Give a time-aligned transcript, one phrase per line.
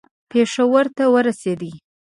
[0.29, 1.71] پېښور ته ورسېدی.